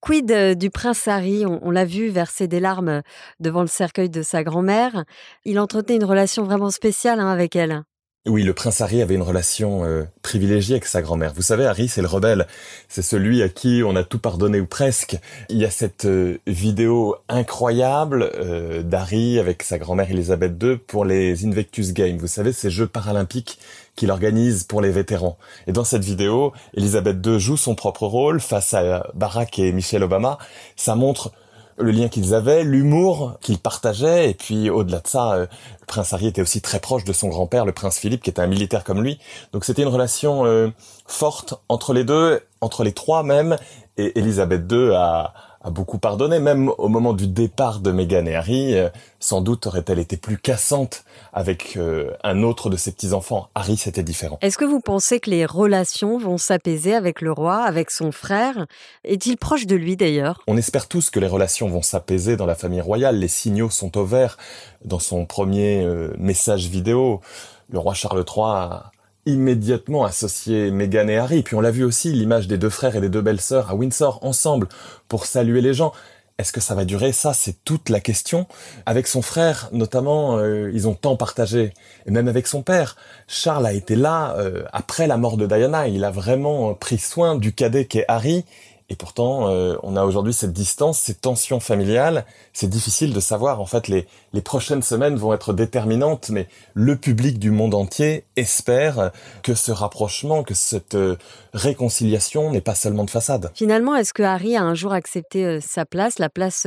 quid 0.00 0.58
du 0.58 0.68
prince 0.68 1.08
Harry? 1.08 1.46
On, 1.46 1.70
l'a 1.70 1.86
vu 1.86 2.08
verser 2.08 2.48
des 2.48 2.60
larmes 2.60 3.00
devant 3.38 3.62
le 3.62 3.66
cercueil 3.66 4.10
de 4.10 4.20
sa 4.20 4.44
grand-mère. 4.44 5.06
Il 5.46 5.58
entretenait 5.58 5.96
une 5.96 6.04
relation 6.04 6.42
vraiment 6.42 6.70
spéciale 6.70 7.18
hein, 7.18 7.30
avec 7.30 7.56
elle. 7.56 7.82
Oui, 8.26 8.42
le 8.42 8.52
prince 8.52 8.82
Harry 8.82 9.00
avait 9.00 9.14
une 9.14 9.22
relation 9.22 9.82
euh, 9.86 10.04
privilégiée 10.20 10.74
avec 10.74 10.84
sa 10.84 11.00
grand-mère. 11.00 11.32
Vous 11.34 11.40
savez, 11.40 11.64
Harry, 11.64 11.88
c'est 11.88 12.02
le 12.02 12.06
rebelle. 12.06 12.46
C'est 12.86 13.00
celui 13.00 13.42
à 13.42 13.48
qui 13.48 13.80
on 13.82 13.96
a 13.96 14.04
tout 14.04 14.18
pardonné 14.18 14.60
ou 14.60 14.66
presque. 14.66 15.16
Il 15.48 15.56
y 15.56 15.64
a 15.64 15.70
cette 15.70 16.04
euh, 16.04 16.36
vidéo 16.46 17.16
incroyable 17.30 18.30
euh, 18.34 18.82
d'Harry 18.82 19.38
avec 19.38 19.62
sa 19.62 19.78
grand-mère 19.78 20.10
Elisabeth 20.10 20.62
II 20.62 20.76
pour 20.76 21.06
les 21.06 21.46
Invectus 21.46 21.94
Games. 21.94 22.18
Vous 22.18 22.26
savez, 22.26 22.52
ces 22.52 22.68
Jeux 22.68 22.86
paralympiques 22.86 23.58
qu'il 23.96 24.10
organise 24.10 24.64
pour 24.64 24.82
les 24.82 24.90
vétérans. 24.90 25.38
Et 25.66 25.72
dans 25.72 25.84
cette 25.84 26.04
vidéo, 26.04 26.52
Elisabeth 26.74 27.26
II 27.26 27.40
joue 27.40 27.56
son 27.56 27.74
propre 27.74 28.06
rôle 28.06 28.40
face 28.40 28.74
à 28.74 29.10
Barack 29.14 29.58
et 29.58 29.72
Michelle 29.72 30.04
Obama. 30.04 30.36
Ça 30.76 30.94
montre 30.94 31.32
le 31.80 31.90
lien 31.90 32.08
qu'ils 32.08 32.34
avaient, 32.34 32.64
l'humour 32.64 33.36
qu'ils 33.40 33.58
partageaient, 33.58 34.30
et 34.30 34.34
puis 34.34 34.70
au-delà 34.70 35.00
de 35.00 35.06
ça, 35.06 35.32
euh, 35.32 35.46
le 35.80 35.86
prince 35.86 36.12
Harry 36.12 36.26
était 36.26 36.42
aussi 36.42 36.60
très 36.60 36.80
proche 36.80 37.04
de 37.04 37.12
son 37.12 37.28
grand-père, 37.28 37.64
le 37.64 37.72
prince 37.72 37.98
Philippe, 37.98 38.22
qui 38.22 38.30
était 38.30 38.42
un 38.42 38.46
militaire 38.46 38.84
comme 38.84 39.02
lui. 39.02 39.18
Donc 39.52 39.64
c'était 39.64 39.82
une 39.82 39.88
relation 39.88 40.44
euh, 40.44 40.68
forte 41.06 41.54
entre 41.68 41.92
les 41.92 42.04
deux, 42.04 42.40
entre 42.60 42.84
les 42.84 42.92
trois 42.92 43.22
même, 43.22 43.56
et 43.96 44.18
Elisabeth 44.18 44.70
II 44.70 44.92
a, 44.94 45.32
a 45.62 45.70
beaucoup 45.70 45.98
pardonné, 45.98 46.40
même 46.40 46.70
au 46.78 46.88
moment 46.88 47.12
du 47.12 47.26
départ 47.26 47.80
de 47.80 47.92
Meghan 47.92 48.24
et 48.24 48.34
Harry, 48.34 48.78
euh, 48.78 48.88
sans 49.18 49.42
doute 49.42 49.66
aurait-elle 49.66 49.98
été 49.98 50.16
plus 50.16 50.38
cassante 50.38 51.04
avec 51.34 51.76
euh, 51.76 52.12
un 52.24 52.42
autre 52.42 52.70
de 52.70 52.76
ses 52.76 52.92
petits-enfants. 52.92 53.48
Harry, 53.54 53.76
c'était 53.76 54.02
différent. 54.02 54.38
Est-ce 54.40 54.56
que 54.56 54.64
vous 54.64 54.80
pensez 54.80 55.20
que 55.20 55.28
les 55.28 55.44
relations 55.44 56.18
vont 56.18 56.38
s'apaiser 56.38 56.94
avec 56.94 57.20
le 57.20 57.30
roi, 57.30 57.62
avec 57.62 57.90
son 57.90 58.10
frère? 58.10 58.66
Est-il 59.04 59.36
proche 59.36 59.66
de 59.66 59.76
lui 59.76 59.96
d'ailleurs? 59.96 60.40
On 60.46 60.56
espère 60.56 60.88
tous 60.88 61.10
que 61.10 61.20
les 61.20 61.26
relations 61.26 61.68
vont 61.68 61.82
s'apaiser 61.82 62.36
dans 62.36 62.46
la 62.46 62.54
famille 62.54 62.80
royale. 62.80 63.18
Les 63.18 63.28
signaux 63.28 63.70
sont 63.70 63.98
au 63.98 64.04
vert. 64.04 64.38
Dans 64.86 64.98
son 64.98 65.26
premier 65.26 65.84
euh, 65.84 66.14
message 66.18 66.68
vidéo, 66.68 67.20
le 67.68 67.78
roi 67.78 67.92
Charles 67.92 68.24
III 68.26 68.44
a 68.44 68.92
immédiatement 69.26 70.04
associé 70.04 70.70
Meghan 70.70 71.08
et 71.08 71.16
Harry. 71.16 71.42
Puis 71.42 71.56
on 71.56 71.60
l'a 71.60 71.70
vu 71.70 71.84
aussi, 71.84 72.12
l'image 72.12 72.48
des 72.48 72.58
deux 72.58 72.70
frères 72.70 72.96
et 72.96 73.00
des 73.00 73.08
deux 73.08 73.20
belles-sœurs 73.20 73.70
à 73.70 73.74
Windsor 73.74 74.18
ensemble 74.22 74.68
pour 75.08 75.26
saluer 75.26 75.60
les 75.60 75.74
gens. 75.74 75.92
Est-ce 76.40 76.54
que 76.54 76.60
ça 76.60 76.74
va 76.74 76.86
durer? 76.86 77.12
Ça, 77.12 77.34
c'est 77.34 77.62
toute 77.64 77.90
la 77.90 78.00
question. 78.00 78.46
Avec 78.86 79.06
son 79.06 79.20
frère, 79.20 79.68
notamment, 79.72 80.38
euh, 80.38 80.70
ils 80.72 80.88
ont 80.88 80.94
tant 80.94 81.14
partagé. 81.14 81.74
Et 82.06 82.10
même 82.10 82.28
avec 82.28 82.46
son 82.46 82.62
père. 82.62 82.96
Charles 83.28 83.66
a 83.66 83.74
été 83.74 83.94
là 83.94 84.34
euh, 84.38 84.64
après 84.72 85.06
la 85.06 85.18
mort 85.18 85.36
de 85.36 85.46
Diana. 85.46 85.86
Il 85.86 86.02
a 86.02 86.10
vraiment 86.10 86.72
pris 86.72 86.96
soin 86.96 87.36
du 87.36 87.52
cadet 87.52 87.84
qu'est 87.84 88.06
Harry. 88.08 88.46
Et 88.90 88.96
pourtant, 88.96 89.48
euh, 89.48 89.76
on 89.84 89.96
a 89.96 90.04
aujourd'hui 90.04 90.32
cette 90.34 90.52
distance, 90.52 90.98
ces 90.98 91.14
tensions 91.14 91.60
familiales. 91.60 92.26
C'est 92.52 92.68
difficile 92.68 93.14
de 93.14 93.20
savoir. 93.20 93.60
En 93.60 93.66
fait, 93.66 93.86
les, 93.86 94.06
les 94.32 94.42
prochaines 94.42 94.82
semaines 94.82 95.14
vont 95.14 95.32
être 95.32 95.52
déterminantes, 95.52 96.28
mais 96.30 96.48
le 96.74 96.96
public 96.96 97.38
du 97.38 97.52
monde 97.52 97.74
entier 97.74 98.24
espère 98.34 99.12
que 99.44 99.54
ce 99.54 99.70
rapprochement, 99.70 100.42
que 100.42 100.54
cette 100.54 100.96
euh, 100.96 101.16
réconciliation 101.54 102.50
n'est 102.50 102.60
pas 102.60 102.74
seulement 102.74 103.04
de 103.04 103.10
façade. 103.10 103.52
Finalement, 103.54 103.94
est-ce 103.94 104.12
que 104.12 104.24
Harry 104.24 104.56
a 104.56 104.62
un 104.62 104.74
jour 104.74 104.92
accepté 104.92 105.46
euh, 105.46 105.60
sa 105.60 105.86
place, 105.86 106.18
la 106.18 106.28
place 106.28 106.66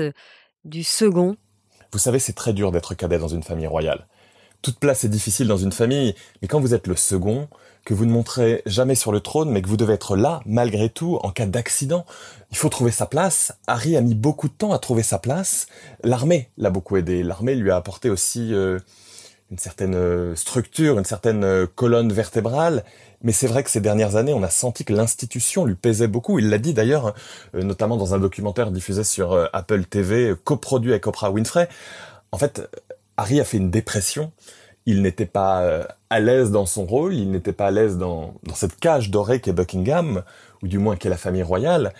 du 0.63 0.83
second? 0.83 1.35
Vous 1.91 1.99
savez, 1.99 2.19
c'est 2.19 2.33
très 2.33 2.53
dur 2.53 2.71
d'être 2.71 2.95
cadet 2.95 3.19
dans 3.19 3.27
une 3.27 3.43
famille 3.43 3.67
royale. 3.67 4.07
Toute 4.61 4.79
place 4.79 5.03
est 5.03 5.09
difficile 5.09 5.49
dans 5.49 5.57
une 5.57 5.73
famille, 5.73 6.15
mais 6.41 6.47
quand 6.47 6.61
vous 6.61 6.73
êtes 6.73 6.87
le 6.87 6.95
second, 6.95 7.49
que 7.85 7.93
vous 7.93 8.05
ne 8.05 8.11
montrez 8.11 8.61
jamais 8.65 8.95
sur 8.95 9.11
le 9.11 9.19
trône, 9.19 9.49
mais 9.49 9.61
que 9.61 9.67
vous 9.67 9.77
devez 9.77 9.93
être 9.93 10.15
là, 10.15 10.41
malgré 10.45 10.89
tout, 10.89 11.19
en 11.21 11.31
cas 11.31 11.45
d'accident. 11.45 12.05
Il 12.51 12.57
faut 12.57 12.69
trouver 12.69 12.91
sa 12.91 13.05
place. 13.05 13.53
Harry 13.67 13.97
a 13.97 14.01
mis 14.01 14.15
beaucoup 14.15 14.47
de 14.47 14.53
temps 14.53 14.71
à 14.71 14.79
trouver 14.79 15.03
sa 15.03 15.19
place. 15.19 15.67
L'armée 16.03 16.49
l'a 16.57 16.69
beaucoup 16.69 16.97
aidé. 16.97 17.23
L'armée 17.23 17.55
lui 17.55 17.71
a 17.71 17.75
apporté 17.75 18.09
aussi 18.09 18.53
euh, 18.53 18.79
une 19.51 19.57
certaine 19.57 19.95
euh, 19.95 20.35
structure, 20.35 20.97
une 20.97 21.05
certaine 21.05 21.43
euh, 21.43 21.67
colonne 21.67 22.13
vertébrale. 22.13 22.85
Mais 23.21 23.33
c'est 23.33 23.47
vrai 23.47 23.63
que 23.63 23.69
ces 23.69 23.81
dernières 23.81 24.15
années, 24.15 24.33
on 24.33 24.43
a 24.43 24.49
senti 24.49 24.85
que 24.85 24.93
l'institution 24.93 25.65
lui 25.65 25.75
pesait 25.75 26.07
beaucoup. 26.07 26.39
Il 26.39 26.49
l'a 26.49 26.57
dit 26.57 26.73
d'ailleurs, 26.73 27.13
notamment 27.53 27.95
dans 27.95 28.13
un 28.13 28.19
documentaire 28.19 28.69
diffusé 28.69 29.05
sur 29.05 29.49
Apple 29.53 29.85
TV, 29.85 30.33
coproduit 30.43 30.91
avec 30.91 31.07
Oprah 31.07 31.31
Winfrey. 31.31 31.69
En 32.33 32.37
fait, 32.37 32.69
Harry 33.15 33.39
a 33.39 33.45
fait 33.45 33.55
une 33.55 33.71
dépression 33.71 34.33
il 34.85 35.01
n'était 35.01 35.25
pas 35.25 35.61
euh, 35.61 35.83
à 36.09 36.19
l'aise 36.19 36.51
dans 36.51 36.65
son 36.65 36.85
rôle, 36.85 37.13
il 37.13 37.31
n'était 37.31 37.53
pas 37.53 37.67
à 37.67 37.71
l'aise 37.71 37.97
dans, 37.97 38.33
cette 38.53 38.79
cage 38.79 39.09
dorée 39.09 39.39
qu'est 39.39 39.53
Buckingham, 39.53 40.23
ou 40.61 40.67
du 40.67 40.77
moins 40.77 40.95
qu'est 40.95 41.09
la 41.09 41.17
famille 41.17 41.43
royale. 41.43 41.93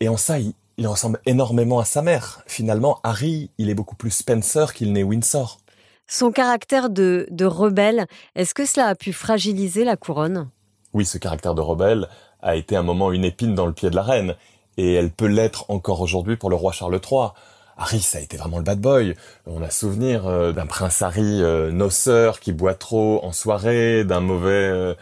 Et 0.00 0.08
en 0.08 0.16
ça, 0.16 0.38
il, 0.38 0.54
ressemble 0.86 1.20
énormément 1.26 1.78
à 1.78 1.84
sa 1.84 2.02
mère. 2.02 2.42
Finalement, 2.46 2.98
Harry, 3.04 3.50
il 3.58 3.70
est 3.70 3.74
beaucoup 3.74 3.96
plus 3.96 4.10
Spencer 4.10 4.74
qu'il 4.74 4.92
n'est 4.92 5.04
Windsor. 5.04 5.58
Son 6.06 6.32
caractère 6.32 6.90
de, 6.90 7.26
de 7.30 7.44
rebelle, 7.44 8.06
est-ce 8.34 8.54
que 8.54 8.66
cela 8.66 8.88
a 8.88 8.94
pu 8.94 9.12
fragiliser 9.12 9.84
la 9.84 9.96
couronne? 9.96 10.50
Oui, 10.92 11.04
ce 11.04 11.18
caractère 11.18 11.54
de 11.54 11.60
rebelle 11.60 12.08
a 12.42 12.56
été 12.56 12.76
un 12.76 12.82
moment 12.82 13.12
une 13.12 13.24
épine 13.24 13.54
dans 13.54 13.66
le 13.66 13.72
pied 13.72 13.88
de 13.88 13.96
la 13.96 14.02
reine, 14.02 14.34
et 14.76 14.94
elle 14.94 15.10
peut 15.10 15.26
l'être 15.26 15.70
encore 15.70 16.00
aujourd'hui 16.00 16.36
pour 16.36 16.50
le 16.50 16.56
roi 16.56 16.72
Charles 16.72 17.00
III. 17.00 17.28
Harry, 17.76 18.00
ça 18.00 18.18
a 18.18 18.20
été 18.20 18.36
vraiment 18.36 18.58
le 18.58 18.62
bad 18.62 18.80
boy. 18.80 19.16
On 19.46 19.62
a 19.62 19.70
souvenir 19.70 20.26
euh, 20.26 20.52
d'un 20.52 20.66
prince 20.66 21.02
Harry 21.02 21.42
euh, 21.42 21.72
noceur 21.72 22.38
qui 22.38 22.52
boit 22.52 22.74
trop 22.74 23.24
en 23.24 23.32
soirée, 23.32 24.04
d'un 24.04 24.20
mauvais 24.20 24.50
euh, 24.52 24.94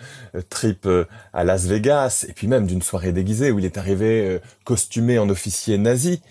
trip 0.49 0.88
à 1.33 1.45
Las 1.45 1.67
Vegas, 1.67 2.25
et 2.29 2.33
puis 2.33 2.47
même 2.47 2.67
d'une 2.67 2.83
soirée 2.83 3.12
déguisée 3.12 3.50
où 3.50 3.59
il 3.59 3.64
est 3.64 3.76
arrivé 3.76 4.41
costumé 4.64 5.19
en 5.19 5.29
officier 5.29 5.76
nazi. 5.76 6.23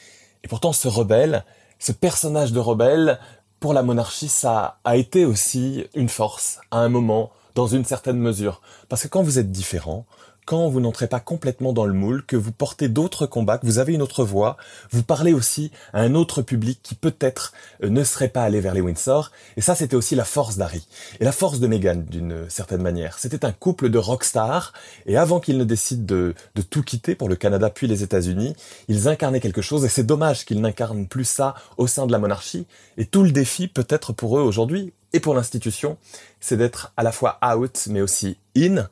Et 0.43 0.47
pourtant, 0.47 0.73
ce 0.73 0.87
rebelle, 0.87 1.45
ce 1.77 1.91
personnage 1.91 2.51
de 2.51 2.59
rebelle, 2.59 3.19
pour 3.59 3.73
la 3.73 3.83
monarchie, 3.83 4.27
ça 4.27 4.79
a 4.83 4.97
été 4.97 5.25
aussi 5.25 5.85
une 5.93 6.09
force, 6.09 6.59
à 6.71 6.79
un 6.79 6.89
moment, 6.89 7.31
dans 7.53 7.67
une 7.67 7.85
certaine 7.85 8.17
mesure. 8.17 8.61
Parce 8.89 9.03
que 9.03 9.07
quand 9.07 9.21
vous 9.21 9.37
êtes 9.37 9.51
différent, 9.51 10.07
quand 10.45 10.69
vous 10.69 10.79
n'entrez 10.79 11.07
pas 11.07 11.19
complètement 11.19 11.73
dans 11.73 11.85
le 11.85 11.93
moule, 11.93 12.25
que 12.25 12.35
vous 12.35 12.51
portez 12.51 12.89
d'autres 12.89 13.25
combats, 13.25 13.57
que 13.57 13.65
vous 13.65 13.79
avez 13.79 13.93
une 13.93 14.01
autre 14.01 14.23
voix, 14.23 14.57
vous 14.91 15.03
parlez 15.03 15.33
aussi 15.33 15.71
à 15.93 16.01
un 16.01 16.15
autre 16.15 16.41
public 16.41 16.79
qui 16.81 16.95
peut-être 16.95 17.53
euh, 17.83 17.89
ne 17.89 18.03
serait 18.03 18.29
pas 18.29 18.43
allé 18.43 18.59
vers 18.59 18.73
les 18.73 18.81
Windsor. 18.81 19.31
Et 19.57 19.61
ça, 19.61 19.75
c'était 19.75 19.95
aussi 19.95 20.15
la 20.15 20.25
force 20.25 20.57
d'Harry. 20.57 20.87
Et 21.19 21.25
la 21.25 21.31
force 21.31 21.59
de 21.59 21.67
Meghan, 21.67 22.03
d'une 22.07 22.49
certaine 22.49 22.81
manière. 22.81 23.19
C'était 23.19 23.45
un 23.45 23.51
couple 23.51 23.89
de 23.89 23.97
rockstars. 23.97 24.73
Et 25.05 25.17
avant 25.17 25.39
qu'ils 25.39 25.57
ne 25.57 25.63
décident 25.63 26.05
de, 26.05 26.33
de 26.55 26.61
tout 26.61 26.83
quitter 26.83 27.15
pour 27.15 27.29
le 27.29 27.35
Canada 27.35 27.69
puis 27.69 27.87
les 27.87 28.03
États-Unis, 28.03 28.55
ils 28.87 29.07
incarnaient 29.07 29.39
quelque 29.39 29.61
chose. 29.61 29.85
Et 29.85 29.89
c'est 29.89 30.05
dommage 30.05 30.45
qu'ils 30.45 30.61
n'incarnent 30.61 31.07
plus 31.07 31.25
ça 31.25 31.55
au 31.77 31.87
sein 31.87 32.07
de 32.07 32.11
la 32.11 32.19
monarchie. 32.19 32.65
Et 32.97 33.05
tout 33.05 33.23
le 33.23 33.31
défi, 33.31 33.67
peut-être 33.67 34.13
pour 34.13 34.37
eux 34.37 34.41
aujourd'hui, 34.41 34.93
et 35.13 35.19
pour 35.19 35.35
l'institution, 35.35 35.97
c'est 36.39 36.57
d'être 36.57 36.93
à 36.95 37.03
la 37.03 37.11
fois 37.11 37.37
out, 37.43 37.87
mais 37.89 38.01
aussi 38.01 38.37
in 38.55 38.87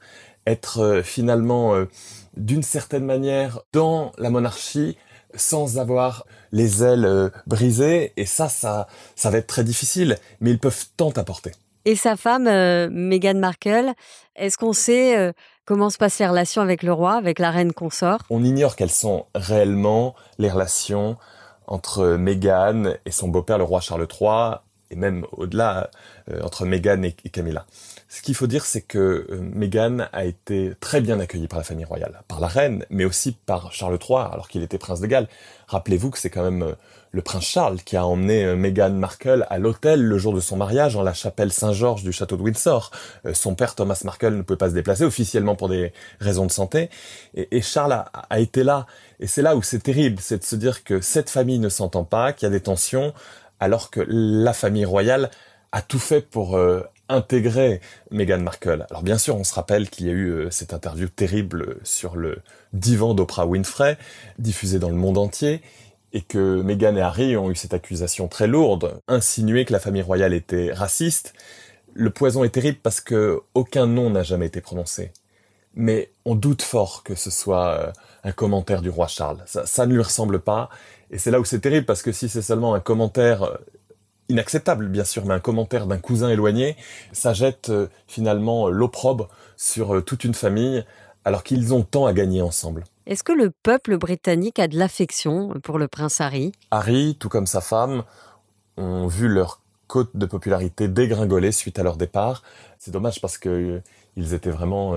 être 0.50 0.80
euh, 0.80 1.04
finalement 1.04 1.76
euh, 1.76 1.86
d'une 2.38 2.64
certaine 2.64 3.06
manière 3.06 3.60
dans 3.74 4.12
la 4.18 4.30
monarchie, 4.30 4.98
sans 5.36 5.78
avoir 5.78 6.26
les 6.52 6.84
ailes 6.84 7.06
euh, 7.06 7.30
brisées. 7.48 8.14
Et 8.18 8.26
ça, 8.26 8.50
ça, 8.50 8.88
ça 9.16 9.30
va 9.30 9.38
être 9.38 9.48
très 9.48 9.64
difficile. 9.64 10.18
Mais 10.42 10.52
ils 10.52 10.60
peuvent 10.60 10.86
tant 10.98 11.12
apporter. 11.12 11.52
Et 11.86 11.96
sa 11.96 12.16
femme, 12.16 12.48
euh, 12.48 12.90
Meghan 12.92 13.36
Markle, 13.36 13.94
est-ce 14.36 14.58
qu'on 14.58 14.74
sait 14.74 15.18
euh, 15.18 15.32
comment 15.66 15.90
se 15.90 15.98
passent 15.98 16.20
les 16.20 16.28
relations 16.28 16.62
avec 16.62 16.84
le 16.84 16.94
roi, 16.94 17.14
avec 17.14 17.40
la 17.40 17.52
reine 17.52 17.74
consort? 17.74 18.20
On 18.30 18.44
ignore 18.44 18.76
quelles 18.76 18.92
sont 18.92 19.26
réellement 19.34 20.16
les 20.38 20.50
relations 20.50 21.18
entre 21.68 22.18
Meghan 22.18 22.96
et 23.06 23.12
son 23.12 23.28
beau-père, 23.28 23.58
le 23.58 23.64
roi 23.64 23.80
Charles 23.80 24.08
III, 24.10 24.60
et 24.92 24.96
même 24.96 25.26
au-delà, 25.32 25.90
entre 26.44 26.66
Meghan 26.66 27.04
et 27.04 27.12
Camilla. 27.12 27.66
Ce 28.12 28.24
qu'il 28.24 28.34
faut 28.34 28.48
dire, 28.48 28.66
c'est 28.66 28.82
que 28.82 29.28
euh, 29.30 29.40
Meghan 29.40 30.00
a 30.14 30.26
été 30.26 30.74
très 30.80 31.00
bien 31.00 31.20
accueillie 31.20 31.48
par 31.48 31.60
la 31.60 31.64
famille 31.64 31.86
royale, 31.86 32.24
par 32.28 32.40
la 32.40 32.48
reine, 32.48 32.84
mais 32.90 33.06
aussi 33.06 33.34
par 33.34 33.72
Charles 33.72 34.00
III, 34.02 34.18
alors 34.32 34.48
qu'il 34.48 34.64
était 34.64 34.80
prince 34.80 35.00
de 35.00 35.06
Galles. 35.06 35.28
Rappelez-vous 35.68 36.10
que 36.10 36.18
c'est 36.18 36.32
quand 36.32 36.42
même 36.42 36.64
euh, 36.64 36.74
le 37.12 37.22
prince 37.22 37.46
Charles 37.46 37.78
qui 37.84 37.98
a 37.98 38.08
emmené 38.08 38.46
euh, 38.46 38.56
Meghan 38.56 38.90
Markle 38.90 39.46
à 39.52 39.60
l'hôtel 39.60 40.04
le 40.04 40.18
jour 40.18 40.34
de 40.34 40.40
son 40.40 40.58
mariage 40.58 40.96
en 40.96 41.04
la 41.04 41.14
chapelle 41.14 41.54
Saint-Georges 41.54 42.02
du 42.02 42.12
château 42.12 42.36
de 42.36 42.42
Windsor. 42.42 42.90
Son 43.34 43.54
père 43.54 43.76
Thomas 43.76 44.02
Markle 44.04 44.34
ne 44.34 44.42
pouvait 44.42 44.58
pas 44.58 44.70
se 44.70 44.74
déplacer 44.74 45.04
officiellement 45.04 45.56
pour 45.56 45.70
des 45.70 45.94
raisons 46.20 46.48
de 46.48 46.52
santé, 46.52 46.90
et, 47.36 47.62
Charles 47.62 47.94
a, 47.94 48.40
été 48.40 48.64
là. 48.64 48.88
Et 49.20 49.28
c'est 49.28 49.44
là 49.44 49.56
où 49.56 49.62
c'est 49.62 49.84
terrible, 49.84 50.18
c'est 50.20 50.40
de 50.40 50.44
se 50.44 50.56
dire 50.56 50.84
que 50.84 51.00
cette 51.00 51.30
famille 51.30 51.60
ne 51.60 51.70
s'entend 51.70 52.06
pas, 52.06 52.34
qu'il 52.34 52.48
y 52.48 52.50
a 52.50 52.52
des 52.52 52.62
tensions, 52.62 53.14
alors 53.60 53.90
que 53.92 54.06
la 54.08 54.54
famille 54.54 54.86
royale 54.86 55.30
a 55.72 55.82
tout 55.82 56.00
fait 56.00 56.22
pour 56.22 56.58
intégrer 57.10 57.82
Meghan 58.12 58.40
Markle. 58.40 58.86
Alors 58.90 59.04
bien 59.04 59.18
sûr, 59.18 59.36
on 59.36 59.44
se 59.44 59.54
rappelle 59.54 59.90
qu'il 59.90 60.06
y 60.06 60.10
a 60.10 60.14
eu 60.14 60.30
euh, 60.30 60.52
cette 60.52 60.74
interview 60.74 61.10
terrible 61.10 61.78
sur 61.84 62.16
le 62.16 62.38
divan 62.72 63.16
d'Oprah 63.16 63.48
Winfrey, 63.48 63.98
diffusée 64.38 64.80
dans 64.80 64.90
le 64.90 64.96
monde 64.96 65.18
entier, 65.18 65.62
et 66.14 66.22
que 66.22 66.62
Meghan 66.62 66.96
et 66.96 67.02
Harry 67.02 67.36
ont 67.36 67.52
eu 67.52 67.56
cette 67.56 67.74
accusation 67.74 68.28
très 68.28 68.48
lourde, 68.48 69.02
insinuer 69.08 69.66
que 69.66 69.74
la 69.74 69.80
famille 69.80 70.02
royale 70.02 70.34
était 70.34 70.72
raciste. 70.72 71.34
Le 71.94 72.12
poison 72.12 72.44
est 72.44 72.50
terrible 72.50 72.78
parce 72.82 73.02
que 73.02 73.42
aucun 73.56 73.88
nom 73.88 74.12
n'a 74.12 74.24
jamais 74.24 74.46
été 74.46 74.62
prononcé. 74.62 75.12
Mais 75.76 76.12
on 76.26 76.36
doute 76.36 76.62
fort 76.62 77.04
que 77.04 77.16
ce 77.16 77.32
soit 77.32 77.70
euh, 77.70 77.92
un 78.24 78.32
commentaire 78.32 78.82
du 78.82 78.90
roi 78.90 79.08
Charles. 79.08 79.44
Ça 79.46 79.86
ne 79.86 79.94
lui 79.94 80.02
ressemble 80.02 80.40
pas. 80.40 80.70
Et 81.12 81.18
c'est 81.18 81.32
là 81.32 81.40
où 81.40 81.46
c'est 81.46 81.60
terrible 81.60 81.86
parce 81.86 82.02
que 82.02 82.12
si 82.12 82.30
c'est 82.30 82.42
seulement 82.42 82.74
un 82.74 82.80
commentaire 82.80 83.44
euh, 83.44 83.58
inacceptable 84.30 84.88
bien 84.88 85.04
sûr, 85.04 85.26
mais 85.26 85.34
un 85.34 85.40
commentaire 85.40 85.88
d'un 85.88 85.98
cousin 85.98 86.30
éloigné, 86.30 86.78
ça 87.12 87.34
jette 87.34 87.70
euh, 87.70 87.88
finalement 88.08 88.70
l'opprobre 88.70 89.28
sur 89.58 89.96
euh, 89.96 90.02
toute 90.02 90.24
une 90.24 90.34
famille 90.34 90.86
alors 91.26 91.44
qu'ils 91.44 91.74
ont 91.74 91.84
tant 91.84 92.06
à 92.06 92.14
gagner 92.14 92.42
ensemble. 92.42 92.86
Est-ce 93.06 93.24
que 93.24 93.34
le 93.34 93.52
peuple 93.64 93.98
britannique 93.98 94.60
a 94.60 94.68
de 94.68 94.78
l'affection 94.78 95.54
pour 95.64 95.80
le 95.80 95.88
prince 95.88 96.22
Harry? 96.22 96.52
Harry, 96.72 97.18
tout 97.20 97.28
comme 97.28 97.48
sa 97.48 97.60
femme, 97.60 98.04
ont 98.78 99.08
vu 99.08 99.28
leur 99.28 99.62
cote 99.88 100.16
de 100.16 100.26
popularité 100.28 100.88
dégringoler 100.88 101.52
suite 101.52 101.80
à 101.80 101.84
leur 101.84 101.98
départ. 101.98 102.44
C'est 102.78 102.92
dommage 102.92 103.20
parce 103.20 103.38
que 103.38 103.50
euh, 103.50 103.84
ils 104.16 104.34
étaient 104.34 104.52
vraiment 104.52 104.96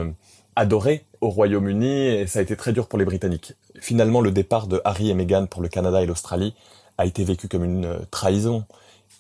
adorés 0.56 1.06
au 1.22 1.30
Royaume-Uni 1.30 2.08
et 2.08 2.26
ça 2.26 2.40
a 2.40 2.42
été 2.42 2.56
très 2.56 2.72
dur 2.72 2.88
pour 2.88 2.98
les 2.98 3.04
Britanniques. 3.04 3.54
Finalement, 3.80 4.20
le 4.20 4.32
départ 4.32 4.66
de 4.66 4.82
Harry 4.84 5.08
et 5.08 5.14
Meghan 5.14 5.46
pour 5.46 5.62
le 5.62 5.68
Canada 5.68 6.02
et 6.02 6.06
l'Australie 6.06 6.54
a 6.98 7.06
été 7.06 7.24
vécu 7.24 7.48
comme 7.48 7.64
une 7.64 8.00
trahison. 8.10 8.66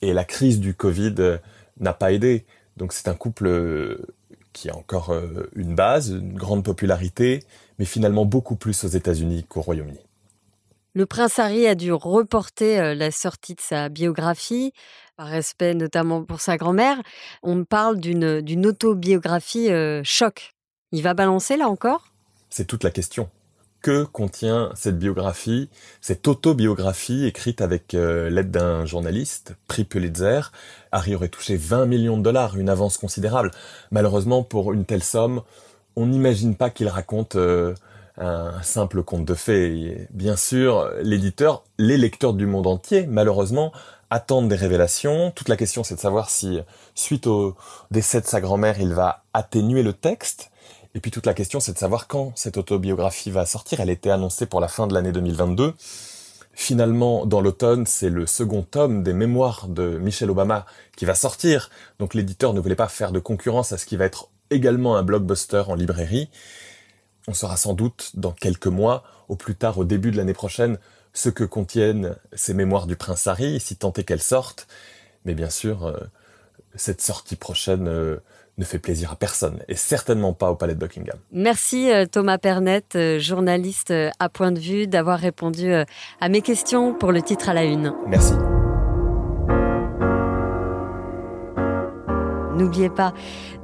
Et 0.02 0.12
la 0.12 0.24
crise 0.24 0.58
du 0.58 0.74
Covid 0.74 1.14
euh, 1.20 1.38
n'a 1.78 1.94
pas 1.94 2.12
aidé. 2.12 2.44
Donc 2.76 2.92
c'est 2.92 3.06
un 3.06 3.14
couple 3.14 3.46
euh, 3.46 4.06
qui 4.52 4.68
a 4.68 4.76
encore 4.76 5.10
euh, 5.10 5.48
une 5.54 5.76
base, 5.76 6.10
une 6.10 6.34
grande 6.34 6.64
popularité, 6.64 7.44
mais 7.78 7.84
finalement 7.84 8.24
beaucoup 8.24 8.56
plus 8.56 8.82
aux 8.82 8.88
États-Unis 8.88 9.44
qu'au 9.48 9.60
Royaume-Uni. 9.60 10.00
Le 10.94 11.06
prince 11.06 11.38
Harry 11.38 11.68
a 11.68 11.76
dû 11.76 11.92
reporter 11.92 12.94
la 12.94 13.10
sortie 13.10 13.54
de 13.54 13.62
sa 13.62 13.88
biographie, 13.88 14.72
par 15.16 15.28
respect 15.28 15.72
notamment 15.72 16.22
pour 16.22 16.42
sa 16.42 16.58
grand-mère. 16.58 17.00
On 17.42 17.64
parle 17.64 17.98
d'une 17.98 18.66
autobiographie 18.66 19.70
choc. 20.04 20.52
Il 20.92 21.02
va 21.02 21.14
balancer 21.14 21.56
là 21.56 21.68
encore? 21.68 22.02
C'est 22.50 22.66
toute 22.66 22.84
la 22.84 22.90
question 22.90 23.30
que 23.80 24.04
contient 24.04 24.70
cette 24.76 24.98
biographie, 24.98 25.68
cette 26.00 26.28
autobiographie 26.28 27.24
écrite 27.26 27.60
avec 27.62 27.94
euh, 27.94 28.30
l'aide 28.30 28.50
d'un 28.50 28.84
journaliste, 28.84 29.56
prix 29.66 29.84
Pulitzer? 29.84 30.52
Harry 30.92 31.14
aurait 31.16 31.30
touché 31.30 31.56
20 31.56 31.86
millions 31.86 32.18
de 32.18 32.22
dollars, 32.22 32.56
une 32.58 32.68
avance 32.68 32.98
considérable. 32.98 33.50
Malheureusement, 33.90 34.44
pour 34.44 34.72
une 34.72 34.84
telle 34.84 35.02
somme, 35.02 35.42
on 35.96 36.06
n'imagine 36.06 36.54
pas 36.54 36.70
qu'il 36.70 36.88
raconte 36.88 37.34
euh, 37.36 37.74
un 38.18 38.62
simple 38.62 39.02
conte 39.02 39.24
de 39.24 39.34
fées. 39.34 40.06
bien 40.10 40.36
sûr, 40.36 40.90
l'éditeur, 41.02 41.64
les 41.78 41.96
lecteurs 41.96 42.34
du 42.34 42.46
monde 42.46 42.66
entier, 42.66 43.06
malheureusement, 43.06 43.72
attendent 44.10 44.48
des 44.48 44.56
révélations. 44.56 45.30
Toute 45.30 45.48
la 45.48 45.56
question, 45.56 45.82
c'est 45.82 45.94
de 45.94 46.00
savoir 46.00 46.28
si, 46.28 46.60
suite 46.94 47.26
au 47.26 47.56
décès 47.90 48.20
de 48.20 48.26
sa 48.26 48.42
grand-mère, 48.42 48.78
il 48.78 48.92
va 48.92 49.24
atténuer 49.32 49.82
le 49.82 49.94
texte 49.94 50.50
et 50.94 51.00
puis 51.00 51.10
toute 51.10 51.26
la 51.26 51.34
question, 51.34 51.58
c'est 51.58 51.72
de 51.72 51.78
savoir 51.78 52.06
quand 52.06 52.32
cette 52.36 52.58
autobiographie 52.58 53.30
va 53.30 53.46
sortir. 53.46 53.80
Elle 53.80 53.90
était 53.90 54.10
annoncée 54.10 54.46
pour 54.46 54.60
la 54.60 54.68
fin 54.68 54.86
de 54.86 54.94
l'année 54.94 55.12
2022. 55.12 55.74
Finalement, 56.54 57.24
dans 57.24 57.40
l'automne, 57.40 57.86
c'est 57.86 58.10
le 58.10 58.26
second 58.26 58.62
tome 58.62 59.02
des 59.02 59.14
mémoires 59.14 59.68
de 59.68 59.96
Michelle 59.96 60.30
Obama 60.30 60.66
qui 60.96 61.06
va 61.06 61.14
sortir. 61.14 61.70
Donc 61.98 62.12
l'éditeur 62.12 62.52
ne 62.52 62.60
voulait 62.60 62.74
pas 62.74 62.88
faire 62.88 63.10
de 63.10 63.20
concurrence 63.20 63.72
à 63.72 63.78
ce 63.78 63.86
qui 63.86 63.96
va 63.96 64.04
être 64.04 64.28
également 64.50 64.96
un 64.96 65.02
blockbuster 65.02 65.62
en 65.68 65.74
librairie. 65.74 66.28
On 67.26 67.32
saura 67.32 67.56
sans 67.56 67.72
doute 67.72 68.10
dans 68.14 68.32
quelques 68.32 68.66
mois, 68.66 69.02
au 69.28 69.36
plus 69.36 69.54
tard 69.54 69.78
au 69.78 69.84
début 69.84 70.10
de 70.10 70.18
l'année 70.18 70.34
prochaine, 70.34 70.78
ce 71.14 71.30
que 71.30 71.44
contiennent 71.44 72.16
ces 72.34 72.52
mémoires 72.52 72.86
du 72.86 72.96
prince 72.96 73.26
Harry, 73.26 73.58
si 73.60 73.76
tant 73.76 73.92
est 73.94 74.04
qu'elles 74.04 74.20
sortent. 74.20 74.66
Mais 75.24 75.34
bien 75.34 75.50
sûr, 75.50 75.86
euh, 75.86 75.96
cette 76.74 77.00
sortie 77.00 77.36
prochaine 77.36 77.88
euh, 77.88 78.18
ne 78.62 78.66
fait 78.66 78.78
plaisir 78.78 79.12
à 79.12 79.16
personne, 79.16 79.58
et 79.68 79.74
certainement 79.74 80.32
pas 80.32 80.50
au 80.50 80.54
Palais 80.54 80.74
de 80.74 80.78
Buckingham. 80.78 81.18
Merci 81.32 81.92
euh, 81.92 82.06
Thomas 82.06 82.38
Pernet, 82.38 82.84
euh, 82.94 83.18
journaliste 83.18 83.90
euh, 83.90 84.10
à 84.18 84.28
Point 84.28 84.52
de 84.52 84.58
Vue, 84.58 84.86
d'avoir 84.86 85.18
répondu 85.18 85.72
à 85.72 86.28
mes 86.28 86.40
questions 86.40 86.94
pour 86.94 87.12
le 87.12 87.22
titre 87.22 87.48
à 87.48 87.54
la 87.54 87.64
une. 87.64 87.92
Merci. 88.06 88.34
N'oubliez 92.56 92.90
pas 92.90 93.12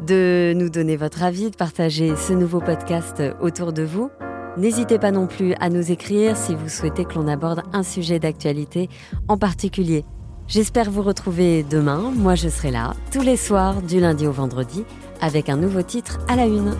de 0.06 0.52
nous 0.56 0.70
donner 0.70 0.96
votre 0.96 1.22
avis, 1.22 1.50
de 1.50 1.56
partager 1.56 2.16
ce 2.16 2.32
nouveau 2.32 2.60
podcast 2.60 3.22
autour 3.40 3.72
de 3.72 3.82
vous. 3.82 4.10
N'hésitez 4.56 4.98
pas 4.98 5.12
non 5.12 5.26
plus 5.26 5.54
à 5.60 5.68
nous 5.68 5.92
écrire 5.92 6.36
si 6.36 6.54
vous 6.54 6.68
souhaitez 6.68 7.04
que 7.04 7.14
l'on 7.14 7.28
aborde 7.28 7.62
un 7.72 7.82
sujet 7.82 8.18
d'actualité 8.18 8.88
en 9.28 9.38
particulier. 9.38 10.04
J'espère 10.48 10.90
vous 10.90 11.02
retrouver 11.02 11.62
demain. 11.62 12.10
Moi, 12.16 12.34
je 12.34 12.48
serai 12.48 12.70
là 12.70 12.94
tous 13.12 13.20
les 13.20 13.36
soirs 13.36 13.82
du 13.82 14.00
lundi 14.00 14.26
au 14.26 14.32
vendredi 14.32 14.84
avec 15.20 15.50
un 15.50 15.56
nouveau 15.56 15.82
titre 15.82 16.20
à 16.26 16.36
la 16.36 16.46
une. 16.46 16.74